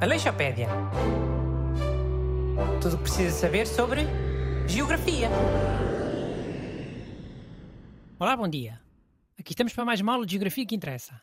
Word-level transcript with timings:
Aleixopédia. 0.00 0.68
Tudo 2.80 2.94
o 2.94 2.96
que 2.98 3.02
precisa 3.04 3.30
saber 3.30 3.66
sobre 3.66 4.02
geografia. 4.68 5.28
Olá, 8.18 8.36
bom 8.36 8.48
dia. 8.48 8.80
Aqui 9.38 9.52
estamos 9.52 9.72
para 9.72 9.84
mais 9.84 10.00
uma 10.00 10.12
aula 10.14 10.24
de 10.24 10.32
geografia 10.32 10.64
que 10.64 10.74
interessa. 10.74 11.20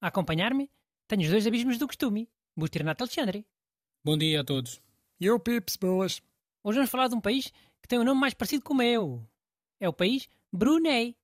A 0.00 0.08
acompanhar-me, 0.08 0.70
tenho 1.06 1.22
os 1.22 1.30
dois 1.30 1.46
abismos 1.46 1.78
do 1.78 1.86
costume. 1.86 2.28
Busto 2.56 2.76
e 2.76 2.80
Renato 2.80 3.04
Alexandre. 3.04 3.46
Bom 4.04 4.16
dia 4.16 4.40
a 4.40 4.44
todos. 4.44 4.80
E 5.20 5.26
eu, 5.26 5.38
Pips, 5.38 5.76
boas. 5.76 6.20
Hoje 6.62 6.76
vamos 6.76 6.90
falar 6.90 7.08
de 7.08 7.14
um 7.14 7.20
país 7.20 7.52
que 7.80 7.88
tem 7.88 7.98
um 7.98 8.04
nome 8.04 8.20
mais 8.20 8.34
parecido 8.34 8.62
com 8.62 8.74
o 8.74 8.76
meu. 8.76 9.26
É 9.80 9.88
o 9.88 9.92
país 9.92 10.28
Brunei. 10.52 11.16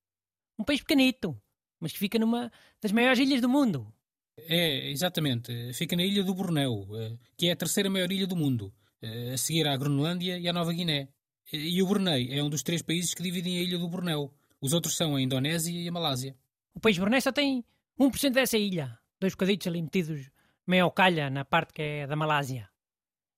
Um 0.57 0.63
país 0.63 0.79
pequenito, 0.79 1.39
mas 1.85 1.91
que 1.91 1.99
fica 1.99 2.17
numa 2.17 2.51
das 2.81 2.91
maiores 2.91 3.19
ilhas 3.19 3.39
do 3.39 3.47
mundo. 3.47 3.93
É, 4.39 4.89
exatamente. 4.89 5.71
Fica 5.73 5.95
na 5.95 6.03
ilha 6.03 6.23
do 6.23 6.33
Bornéu, 6.33 6.87
eh, 6.95 7.15
que 7.37 7.47
é 7.47 7.51
a 7.51 7.55
terceira 7.55 7.91
maior 7.91 8.11
ilha 8.11 8.25
do 8.25 8.35
mundo, 8.35 8.73
eh, 9.03 9.33
a 9.33 9.37
seguir 9.37 9.67
à 9.67 9.77
Groenlândia 9.77 10.39
e 10.39 10.49
à 10.49 10.51
Nova 10.51 10.73
Guiné. 10.73 11.09
E 11.53 11.79
o 11.83 11.85
Brunei 11.85 12.33
é 12.35 12.41
um 12.41 12.49
dos 12.49 12.63
três 12.63 12.81
países 12.81 13.13
que 13.13 13.21
dividem 13.21 13.59
a 13.59 13.61
ilha 13.61 13.77
do 13.77 13.87
Bornéu. 13.87 14.33
Os 14.59 14.73
outros 14.73 14.97
são 14.97 15.15
a 15.15 15.21
Indonésia 15.21 15.79
e 15.79 15.87
a 15.87 15.91
Malásia. 15.91 16.35
O 16.73 16.79
país 16.79 16.97
Brunei 16.97 17.21
só 17.21 17.31
tem 17.31 17.63
1% 17.99 18.31
dessa 18.31 18.57
ilha. 18.57 18.97
Dois 19.19 19.33
bocaditos 19.33 19.67
ali 19.67 19.79
metidos 19.79 20.31
meio 20.65 20.85
ao 20.85 20.91
calha 20.91 21.29
na 21.29 21.45
parte 21.45 21.71
que 21.71 21.83
é 21.83 22.07
da 22.07 22.15
Malásia. 22.15 22.67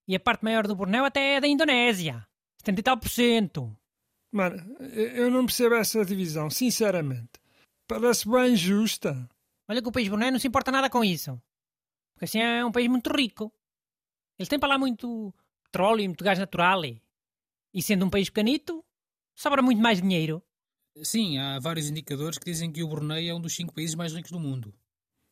E 0.07 0.15
a 0.15 0.21
parte 0.21 0.45
maior 0.45 0.65
do 0.67 0.75
Bornéu 0.77 1.03
até 1.03 1.35
é 1.35 1.41
da 1.41 1.47
Indonésia. 1.49 2.25
70 2.59 2.79
e 2.79 2.83
tal 2.83 2.97
por 2.97 3.09
cento. 3.09 3.77
Mano, 4.31 4.77
eu 4.79 5.29
não 5.29 5.45
percebo 5.45 5.75
essa 5.75 6.05
divisão, 6.05 6.49
sinceramente. 6.49 7.36
Parece 7.87 8.29
bem 8.29 8.55
justa. 8.55 9.29
Olha 9.67 9.81
que 9.81 9.87
o 9.87 9.91
país 9.91 10.07
Brunei 10.07 10.31
não 10.31 10.39
se 10.39 10.47
importa 10.47 10.71
nada 10.71 10.89
com 10.89 11.03
isso. 11.03 11.41
Porque 12.13 12.25
assim 12.25 12.39
é 12.39 12.65
um 12.65 12.71
país 12.71 12.87
muito 12.89 13.09
rico. 13.15 13.51
Eles 14.37 14.49
têm 14.49 14.59
para 14.59 14.69
lá 14.69 14.77
muito 14.77 15.33
petróleo 15.63 16.01
e 16.01 16.07
muito 16.07 16.23
gás 16.23 16.37
natural. 16.37 16.83
E, 16.85 17.01
e 17.73 17.81
sendo 17.81 18.05
um 18.05 18.09
país 18.09 18.29
pequenito, 18.29 18.83
sobra 19.35 19.61
muito 19.61 19.81
mais 19.81 20.01
dinheiro. 20.01 20.43
Sim, 21.03 21.37
há 21.37 21.59
vários 21.59 21.89
indicadores 21.89 22.37
que 22.37 22.45
dizem 22.45 22.71
que 22.71 22.83
o 22.83 22.87
Brunei 22.87 23.29
é 23.29 23.33
um 23.33 23.39
dos 23.39 23.55
cinco 23.55 23.73
países 23.73 23.95
mais 23.95 24.13
ricos 24.13 24.31
do 24.31 24.39
mundo. 24.39 24.73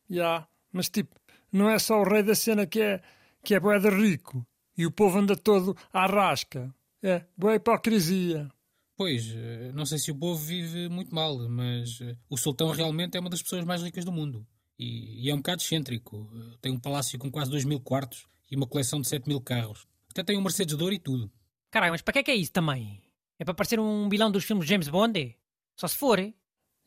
Já, 0.09 0.15
yeah, 0.15 0.47
mas 0.71 0.89
tipo, 0.89 1.15
não 1.51 1.69
é 1.69 1.79
só 1.79 1.99
o 1.99 2.03
rei 2.03 2.21
da 2.21 2.35
cena 2.35 2.67
que 2.67 2.79
é, 2.79 3.01
que 3.43 3.55
é 3.55 3.59
de 3.59 3.89
rico. 3.89 4.45
E 4.77 4.85
o 4.85 4.91
povo 4.91 5.17
anda 5.17 5.35
todo 5.35 5.75
à 5.91 6.05
rasca. 6.05 6.73
É, 7.01 7.25
boa 7.35 7.55
hipocrisia. 7.55 8.51
Pois, 8.97 9.29
eh, 9.35 9.71
não 9.73 9.85
sei 9.85 9.97
se 9.97 10.09
o 10.09 10.15
povo 10.15 10.41
vive 10.41 10.87
muito 10.87 11.13
mal, 11.13 11.37
mas 11.49 11.99
eh, 12.01 12.15
o 12.29 12.37
sultão 12.37 12.71
realmente 12.71 13.17
é 13.17 13.19
uma 13.19 13.29
das 13.29 13.41
pessoas 13.41 13.65
mais 13.65 13.83
ricas 13.83 14.05
do 14.05 14.11
mundo. 14.11 14.47
E, 14.79 15.25
e 15.25 15.29
é 15.29 15.33
um 15.33 15.37
bocado 15.37 15.61
excêntrico. 15.61 16.29
Eh, 16.33 16.57
tem 16.61 16.71
um 16.71 16.79
palácio 16.79 17.19
com 17.19 17.29
quase 17.29 17.51
2 17.51 17.65
mil 17.65 17.79
quartos 17.81 18.25
e 18.49 18.55
uma 18.55 18.65
coleção 18.65 19.01
de 19.01 19.07
7 19.07 19.27
mil 19.27 19.41
carros. 19.41 19.85
Até 20.09 20.23
tem 20.23 20.37
um 20.37 20.41
Mercedes 20.41 20.77
de 20.77 20.81
ouro 20.81 20.95
e 20.95 20.99
tudo. 20.99 21.29
Caralho, 21.69 21.91
mas 21.91 22.01
para 22.01 22.13
que 22.13 22.19
é 22.19 22.23
que 22.23 22.31
é 22.31 22.35
isso 22.35 22.53
também? 22.53 23.01
É 23.37 23.43
para 23.43 23.53
parecer 23.53 23.81
um 23.81 24.07
vilão 24.07 24.31
dos 24.31 24.45
filmes 24.45 24.65
de 24.65 24.69
James 24.71 24.87
Bond? 24.87 25.37
Só 25.75 25.89
se 25.89 25.97
for, 25.97 26.17
hein? 26.19 26.33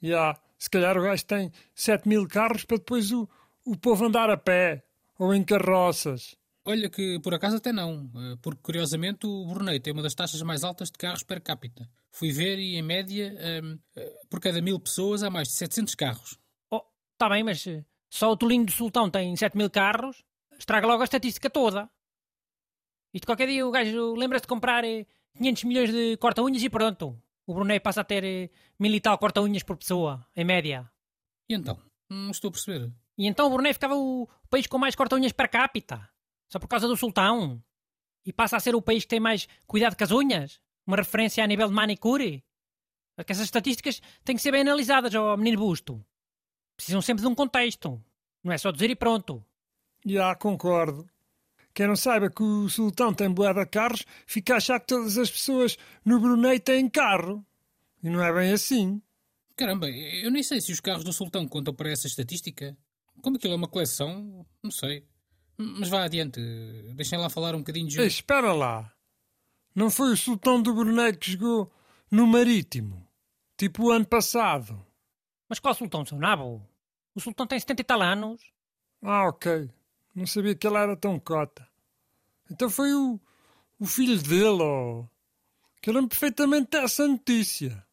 Já, 0.01 0.09
yeah, 0.09 0.41
se 0.59 0.71
calhar 0.71 0.97
o 0.97 1.03
gajo 1.03 1.27
tem 1.27 1.53
7 1.75 2.09
mil 2.09 2.27
carros 2.27 2.65
para 2.65 2.79
depois 2.79 3.13
o, 3.13 3.29
o 3.67 3.77
povo 3.77 4.07
andar 4.07 4.31
a 4.31 4.37
pé 4.39 4.83
ou 5.19 5.35
em 5.35 5.45
carroças. 5.45 6.38
Olha 6.71 6.91
que 6.91 7.19
por 7.21 7.33
acaso 7.33 7.57
até 7.57 7.73
não, 7.73 8.11
porque 8.43 8.61
curiosamente 8.63 9.27
o 9.27 9.47
Brunei 9.47 9.81
tem 9.81 9.91
uma 9.91 10.03
das 10.03 10.15
taxas 10.15 10.43
mais 10.43 10.63
altas 10.63 10.91
de 10.91 10.99
carros 10.99 11.23
per 11.23 11.41
capita. 11.41 11.89
Fui 12.13 12.31
ver 12.31 12.59
e 12.59 12.77
em 12.77 12.83
média, 12.83 13.35
um, 13.65 13.79
por 14.29 14.39
cada 14.39 14.61
mil 14.61 14.79
pessoas 14.79 15.23
há 15.23 15.31
mais 15.31 15.49
de 15.49 15.55
700 15.55 15.95
carros. 15.95 16.39
Oh, 16.71 16.83
está 17.15 17.27
bem, 17.31 17.43
mas 17.43 17.65
só 18.11 18.31
o 18.31 18.37
Tolinho 18.37 18.67
do 18.67 18.73
Sultão 18.73 19.09
tem 19.09 19.35
7 19.35 19.57
mil 19.57 19.71
carros, 19.71 20.23
estraga 20.59 20.87
logo 20.87 21.01
a 21.01 21.05
estatística 21.05 21.49
toda. 21.49 21.89
Isto 23.15 23.25
qualquer 23.25 23.47
dia 23.49 23.67
o 23.67 23.71
gajo 23.71 24.13
lembra-se 24.13 24.43
de 24.43 24.49
comprar 24.49 24.85
500 25.39 25.65
milhões 25.65 25.91
de 25.91 26.19
corta-unhas 26.19 26.63
e 26.63 26.69
pronto. 26.69 27.19
O 27.47 27.55
Brunei 27.55 27.81
passa 27.81 28.03
a 28.03 28.05
ter 28.05 28.51
mil 28.79 28.93
e 28.93 29.01
tal 29.01 29.17
corta-unhas 29.17 29.63
por 29.63 29.79
pessoa, 29.79 30.23
em 30.37 30.45
média. 30.45 30.87
E 31.49 31.55
então? 31.55 31.81
Não 32.11 32.31
estou 32.31 32.49
a 32.49 32.53
perceber. 32.53 32.93
E 33.17 33.27
então 33.27 33.47
o 33.47 33.51
Brunei 33.51 33.73
ficava 33.73 33.97
o 33.97 34.29
país 34.51 34.67
com 34.67 34.77
mais 34.77 34.95
corta-unhas 34.95 35.33
per 35.33 35.49
capita. 35.49 36.07
Só 36.49 36.59
por 36.59 36.69
causa 36.69 36.89
do 36.89 36.97
sultão. 36.97 37.63
E 38.25 38.33
passa 38.33 38.57
a 38.57 38.61
ser 38.61 38.75
o 38.75 38.83
país 38.83 39.05
que 39.05 39.09
tem 39.09 39.21
mais 39.21 39.47
cuidado 39.67 39.97
com 39.97 40.05
as 40.05 40.11
unhas. 40.11 40.61
Uma 40.87 40.97
referência 40.97 41.43
a 41.45 41.47
nível 41.47 41.69
de 41.69 41.75
manicure. 41.75 42.45
Porque 43.15 43.33
essas 43.33 43.45
estatísticas 43.45 44.01
têm 44.25 44.37
que 44.37 44.43
ser 44.43 44.53
bem 44.53 44.61
analisadas, 44.61 45.15
ó 45.15 45.37
menino 45.37 45.59
busto. 45.59 46.05
Precisam 46.77 47.03
sempre 47.03 47.23
de 47.23 47.29
um 47.29 47.35
contexto. 47.35 48.03
Não 48.43 48.53
é 48.53 48.59
só 48.59 48.71
dizer 48.71 48.91
e 48.91 48.97
pronto. 48.97 49.45
Já, 50.07 50.35
concordo. 50.37 51.09
Quem 51.75 51.87
não 51.87 51.97
saiba 51.97 52.31
que 52.31 52.43
o 52.43 52.69
sultão 52.69 53.13
tem 53.13 53.31
boeda 53.31 53.65
de 53.65 53.71
carros, 53.71 54.05
fica 54.27 54.55
a 54.55 54.57
achar 54.57 54.81
que 54.81 54.87
todas 54.87 55.19
as 55.19 55.31
pessoas 55.31 55.77
no 56.05 56.21
Brunei 56.21 56.59
têm 56.59 56.89
carro. 56.89 57.45
E 58.03 58.09
não 58.09 58.23
é 58.23 58.33
bem 58.33 58.53
assim. 58.53 59.03
Caramba, 59.57 59.89
eu 59.89 60.31
nem 60.31 60.43
sei 60.43 60.61
se 60.61 60.73
os 60.73 60.81
carros 60.81 61.05
do 61.05 61.13
sultão 61.13 61.47
contam 61.49 61.75
para 61.75 61.91
essa 61.91 62.07
estatística. 62.07 62.77
Como 63.21 63.37
aquilo 63.37 63.55
é 63.55 63.57
uma 63.57 63.69
coleção, 63.69 64.47
não 64.63 64.71
sei. 64.71 65.05
Mas 65.59 65.89
vá 65.89 66.05
adiante, 66.05 66.41
deixem 66.95 67.19
lá 67.19 67.29
falar 67.29 67.55
um 67.55 67.59
bocadinho 67.59 67.89
de 67.89 67.97
jogo. 67.97 68.07
Espera 68.07 68.53
lá. 68.53 68.93
Não 69.75 69.91
foi 69.91 70.13
o 70.13 70.17
Sultão 70.17 70.63
do 70.63 70.73
Brunei 70.73 71.13
que 71.15 71.33
jogou 71.33 71.73
no 72.11 72.27
Marítimo? 72.27 73.07
Tipo 73.57 73.87
o 73.87 73.91
ano 73.91 74.07
passado. 74.07 74.85
Mas 75.49 75.59
qual 75.59 75.75
Sultão, 75.75 76.05
seu 76.05 76.17
nabo? 76.17 76.65
O 77.13 77.21
Sultão 77.21 77.47
tem 77.47 77.59
70 77.59 77.83
e 77.83 77.85
tal 77.85 78.03
anos. 78.03 78.41
Ah, 79.03 79.29
ok. 79.29 79.69
Não 80.15 80.27
sabia 80.27 80.55
que 80.55 80.67
ele 80.67 80.77
era 80.77 80.97
tão 80.97 81.19
cota. 81.19 81.69
Então 82.51 82.71
foi 82.71 82.95
o, 82.95 83.21
o 83.81 83.87
filho 83.87 84.21
dele, 84.23 84.63
oh. 84.63 85.09
Que 85.83 85.91
lembro 85.91 86.09
perfeitamente 86.09 86.71
dessa 86.71 87.07
notícia. 87.07 87.85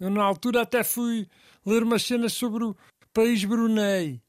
Eu 0.00 0.10
na 0.10 0.24
altura 0.24 0.62
até 0.62 0.82
fui 0.82 1.28
ler 1.64 1.82
umas 1.82 2.02
cenas 2.02 2.32
sobre 2.32 2.64
o 2.64 2.76
país 3.12 3.44
Brunei. 3.44 4.20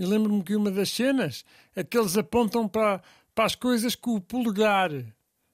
E 0.00 0.06
lembro-me 0.06 0.42
que 0.42 0.56
uma 0.56 0.70
das 0.70 0.88
cenas 0.88 1.44
é 1.76 1.84
que 1.84 1.98
eles 1.98 2.16
apontam 2.16 2.66
para, 2.66 3.02
para 3.34 3.44
as 3.44 3.54
coisas 3.54 3.94
com 3.94 4.14
o 4.14 4.20
polegar, 4.20 4.90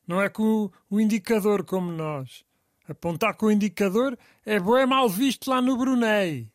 não 0.06 0.22
é 0.22 0.28
com 0.28 0.66
o, 0.66 0.72
o 0.88 1.00
indicador 1.00 1.64
como 1.64 1.90
nós. 1.90 2.44
Apontar 2.86 3.36
com 3.36 3.46
o 3.46 3.50
indicador 3.50 4.16
é 4.44 4.60
bem 4.60 4.86
mal 4.86 5.08
visto 5.08 5.50
lá 5.50 5.60
no 5.60 5.76
Brunei. 5.76 6.48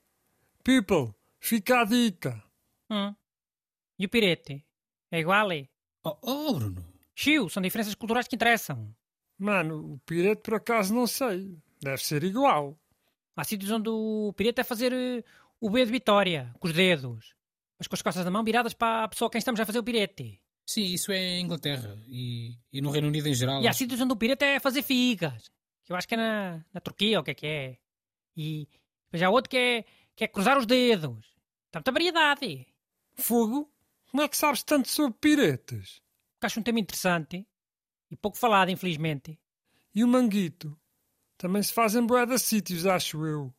People, 0.64 1.14
fica 1.38 1.82
a 1.82 1.84
dica. 1.84 2.42
Hum. 2.90 3.14
E 4.00 4.06
o 4.06 4.10
pirete? 4.10 4.66
É 5.12 5.20
igual? 5.20 5.52
É? 5.52 5.68
Oh, 6.02 6.16
oh, 6.22 6.54
Bruno. 6.54 6.86
Chiu, 7.14 7.50
são 7.50 7.62
diferenças 7.62 7.94
culturais 7.94 8.26
que 8.26 8.38
interessam. 8.38 8.96
Mano, 9.38 9.96
o 9.96 10.00
pirete 10.06 10.44
por 10.44 10.54
acaso 10.54 10.96
não 10.96 11.08
sei. 11.08 11.58
Deve 11.82 12.02
ser 12.02 12.24
igual. 12.24 12.80
Há 13.36 13.44
sítios 13.44 13.70
onde 13.70 13.90
o 13.90 14.32
pirete 14.38 14.62
é 14.62 14.64
fazer 14.64 14.94
uh, 14.94 15.22
o 15.60 15.70
B 15.70 15.84
de 15.84 15.92
vitória, 15.92 16.56
com 16.58 16.70
os 16.70 16.74
dedos 16.74 17.36
mas 17.82 17.88
com 17.88 17.96
as 17.96 18.02
costas 18.04 18.24
da 18.24 18.30
mão 18.30 18.44
viradas 18.44 18.76
para 18.76 19.06
a 19.06 19.08
pessoa 19.08 19.28
a 19.28 19.32
quem 19.32 19.40
estamos 19.40 19.60
a 19.60 19.66
fazer 19.66 19.80
o 19.80 19.84
pirete. 19.84 20.40
Sim, 20.68 20.84
isso 20.84 21.12
é 21.12 21.18
em 21.18 21.46
Inglaterra 21.46 21.98
e, 22.08 22.56
e 22.72 22.80
no 22.80 22.92
Reino 22.92 23.08
Unido 23.08 23.28
em 23.28 23.34
geral. 23.34 23.60
E 23.60 23.68
há 23.68 23.74
sítios 23.74 24.00
onde 24.00 24.14
o 24.14 24.16
pirete 24.16 24.46
é 24.46 24.60
fazer 24.60 24.84
figas. 24.84 25.52
Que 25.84 25.92
eu 25.92 25.96
acho 25.96 26.08
que 26.08 26.14
é 26.14 26.18
na, 26.18 26.64
na 26.72 26.80
Turquia, 26.80 27.18
ou 27.18 27.22
o 27.22 27.26
que 27.26 27.32
é 27.32 27.34
que 27.34 27.48
é. 27.48 27.78
E 28.38 28.68
depois 29.06 29.24
há 29.24 29.32
outro 29.32 29.50
que 29.50 29.58
é, 29.58 29.86
que 30.16 30.24
é 30.24 30.28
cruzar 30.28 30.60
os 30.60 30.68
dedos. 30.68 31.26
Está 31.66 31.80
muita 31.80 31.92
variedade. 31.92 32.68
Fogo? 33.16 33.74
Como 34.12 34.22
é 34.22 34.28
que 34.28 34.38
sabes 34.38 34.62
tanto 34.62 34.88
sobre 34.88 35.18
piretes? 35.20 36.04
Porque 36.34 36.46
acho 36.46 36.60
um 36.60 36.64
tema 36.64 36.80
interessante 36.80 37.48
e 38.12 38.16
pouco 38.16 38.38
falado, 38.38 38.70
infelizmente. 38.70 39.40
E 39.96 40.04
o 40.04 40.08
manguito? 40.08 40.80
Também 41.36 41.64
se 41.64 41.74
fazem 41.74 42.06
boé 42.06 42.28
de 42.28 42.38
sítios, 42.38 42.86
acho 42.86 43.26
eu. 43.26 43.52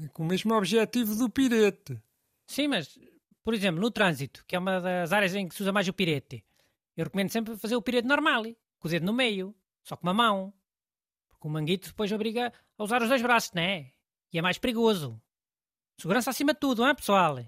É 0.00 0.06
com 0.06 0.22
o 0.22 0.26
mesmo 0.26 0.54
objetivo 0.54 1.16
do 1.16 1.28
pirete. 1.28 2.00
Sim, 2.46 2.68
mas 2.68 2.96
por 3.44 3.54
exemplo, 3.54 3.80
no 3.80 3.90
trânsito, 3.90 4.44
que 4.46 4.56
é 4.56 4.58
uma 4.58 4.80
das 4.80 5.12
áreas 5.12 5.34
em 5.34 5.46
que 5.46 5.54
se 5.54 5.62
usa 5.62 5.70
mais 5.72 5.86
o 5.86 5.92
pirete, 5.92 6.44
eu 6.96 7.04
recomendo 7.04 7.30
sempre 7.30 7.56
fazer 7.56 7.76
o 7.76 7.82
pirete 7.82 8.08
normal, 8.08 8.44
com 8.78 8.88
o 8.88 8.90
dedo 8.90 9.04
no 9.04 9.12
meio, 9.12 9.54
só 9.82 9.96
com 9.96 10.06
uma 10.06 10.14
mão. 10.14 10.52
Porque 11.28 11.46
o 11.46 11.50
manguito 11.50 11.88
depois 11.88 12.10
obriga 12.10 12.52
a 12.78 12.82
usar 12.82 13.02
os 13.02 13.08
dois 13.08 13.20
braços, 13.20 13.52
né? 13.52 13.92
E 14.32 14.38
é 14.38 14.42
mais 14.42 14.58
perigoso. 14.58 15.20
Segurança 16.00 16.30
acima 16.30 16.54
de 16.54 16.60
tudo, 16.60 16.82
não 16.82 16.88
é, 16.88 16.94
pessoal? 16.94 17.38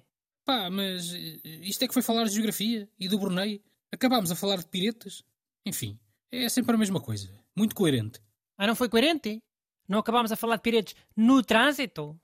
Pá, 0.44 0.70
mas 0.70 1.12
eh, 1.12 1.41
isto 1.44 1.82
é 1.82 1.88
que 1.88 1.94
foi 1.94 2.03
falar 2.03 2.25
de 2.25 2.31
geografia 2.31 2.88
e 2.99 3.09
do 3.09 3.19
Brunei. 3.19 3.65
Acabámos 3.91 4.31
a 4.31 4.37
falar 4.37 4.59
de 4.59 4.67
piretes. 4.67 5.25
Enfim, 5.65 5.99
é 6.31 6.49
sempre 6.49 6.75
a 6.75 6.79
mesma 6.79 7.00
coisa. 7.00 7.29
Muito 7.56 7.75
coerente. 7.75 8.20
Ah, 8.56 8.67
não 8.67 8.76
foi 8.76 8.88
coerente? 8.88 9.43
Não 9.88 9.99
acabámos 9.99 10.31
a 10.31 10.37
falar 10.37 10.56
de 10.56 10.62
piretes 10.62 10.94
no 11.17 11.43
trânsito? 11.43 12.20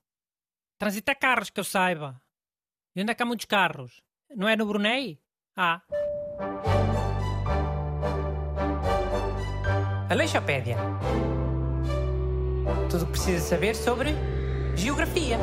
Trânsito 0.79 1.11
é 1.11 1.15
carros, 1.15 1.51
que 1.51 1.59
eu 1.59 1.65
saiba. 1.65 2.22
E 2.95 3.01
onde 3.01 3.11
é 3.11 3.15
que 3.15 3.23
há 3.23 3.27
muitos 3.27 3.47
carros? 3.47 4.03
Não 4.37 4.47
é 4.47 4.55
no 4.55 4.67
Brunei? 4.67 5.19
Ah. 5.57 5.81
Aleixopédia. 10.11 10.77
Tudo 12.91 13.05
o 13.05 13.07
que 13.07 13.13
precisa 13.13 13.41
saber 13.41 13.75
sobre 13.75 14.11
geografia. 14.77 15.39